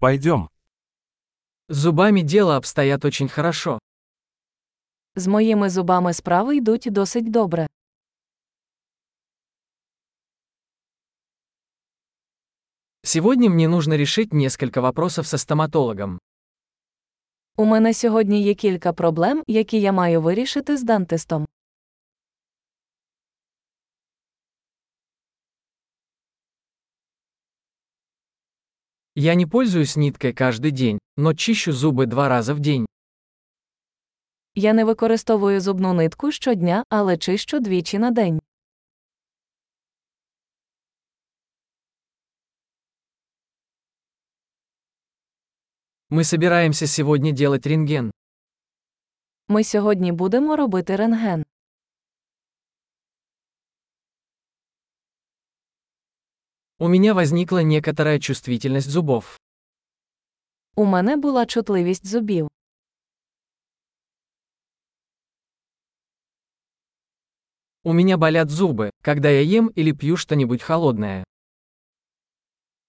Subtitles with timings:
[0.00, 0.48] Пойдем.
[1.68, 3.78] С зубами дело обстоят очень хорошо.
[5.16, 7.66] З моїми зубами справи йдуть досить добре.
[13.02, 16.18] Сегодня мне нужно решить несколько вопросов со стоматологом.
[17.56, 21.46] У мене сьогодні є кілька проблем, які я маю вирішити з дантистом.
[29.17, 32.85] Я не пользуюсь ниткой каждый день, но чищу зубы два раза в день.
[34.55, 38.39] Я не використовую зубну нитку щодня, але чищу двічі на день.
[46.09, 48.11] Мы собираемся сегодня делать рентген.
[49.47, 51.43] Ми сьогодні будемо робити рентген.
[56.79, 59.39] У меня возникла некоторая чувствительность зубов.
[60.75, 62.49] У мене була чутливість зубів.
[67.83, 71.23] У меня болят зубы, когда я ем или пью что-нибудь холодное.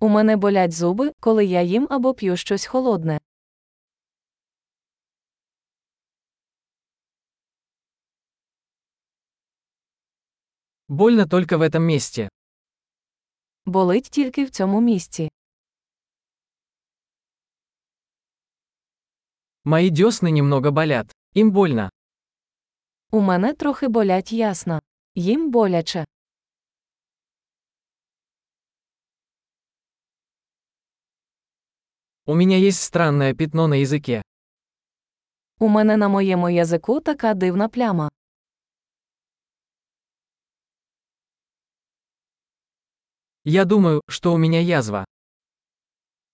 [0.00, 3.20] У мене болять зуби, коли я їм або п'ю щось холодне.
[10.88, 12.28] Больно только в этом месте.
[13.65, 15.29] Болить тільки в цьому місці.
[19.63, 21.15] Мои десны немного болят.
[21.35, 21.89] Им больно.
[23.11, 24.79] У мене трохи болять ясно.
[25.15, 26.05] Їм боляче.
[32.25, 34.21] У меня есть странное пятно на языке.
[35.59, 38.09] У мене на моєму язику така дивна пляма.
[43.45, 45.05] Я думаю, что у меня язва.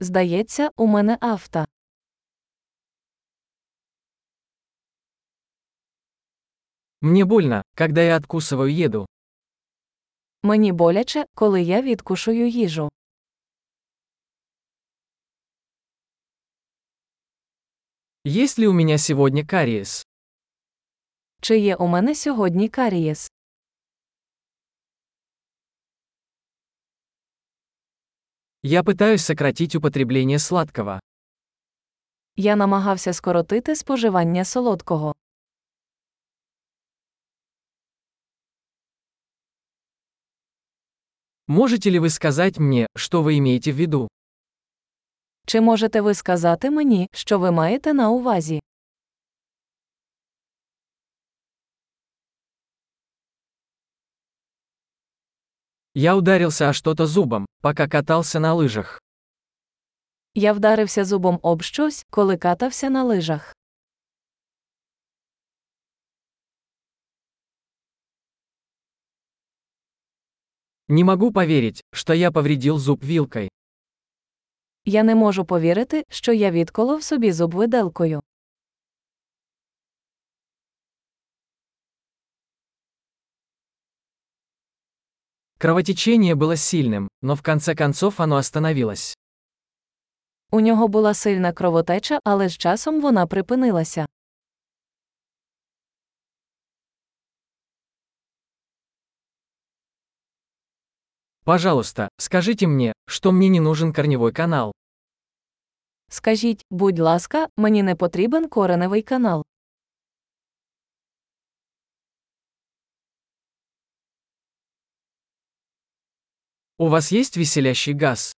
[0.00, 1.64] Здається, у мене авто.
[7.00, 9.06] Мне больно, когда я откусываю еду.
[10.42, 12.88] Мені боляче, коли я відкушую їжу.
[18.24, 20.06] Есть ли у меня сегодня кариес?
[21.40, 23.30] Чи є у мене сьогодні карієс?
[28.63, 30.99] Я пытаюсь сократить употребление сладкого.
[32.35, 35.13] Я намагався скоротити споживання солодкого.
[41.47, 44.07] Можете ли вы сказать мне, что вы имеете в виду?
[45.45, 48.59] Чи можете ви сказати мені, що ви маєте на увазі?
[55.93, 58.99] Я ударился о что-то зубом, пока катался на лыжах.
[60.35, 63.55] Я вдарився зубом об щось, коли катався на лижах.
[70.87, 73.49] Не могу поверить, что я повредил зуб вилкой.
[74.85, 78.21] Я не можу повірити, що я відколов собі зуб виделкою.
[85.61, 89.17] Кровотечение было сильным, но в конце концов оно остановилось.
[90.51, 94.05] У нього була сильна кровотеча, але з часом вона припинилася.
[101.43, 104.73] Пожалуйста, скажите мне, что мне не нужен корневой канал.
[106.09, 109.45] Скажіть, будь ласка, мені не потрібен кореневий канал.
[116.81, 118.35] У вас есть веселящий газ?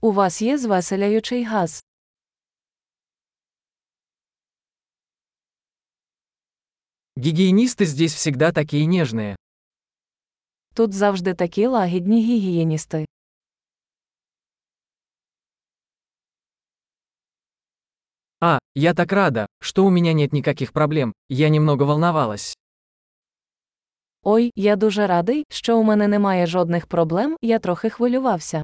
[0.00, 1.84] У вас є звеселяючий газ.
[7.16, 9.36] Гигиенисты здесь всегда такие нежные.
[10.74, 13.06] Тут завжди такі лагідні гігієністи.
[18.40, 22.56] А, я так рада, что у меня нет никаких проблем, я немного волновалась.
[24.25, 28.63] Ой, я дуже радий, що у мене немає жодних проблем, я трохи хвилювався.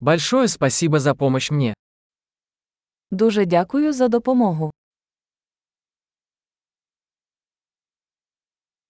[0.00, 1.74] Большое спасибо за помощь мне.
[3.10, 4.70] Дуже дякую за допомогу.